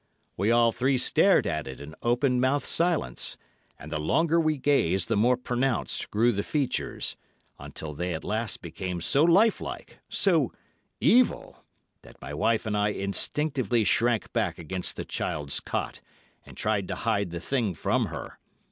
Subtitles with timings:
[0.35, 3.37] "We all three stared at it in open mouthed silence,
[3.77, 7.15] and the longer we gazed, the more pronounced grew the features,
[7.59, 10.51] until they at last became so lifelike, so
[10.99, 11.63] evil,
[12.01, 16.01] that my wife and I instinctively shrank back against the child's cot,
[16.47, 18.39] and tried to hide the thing from her.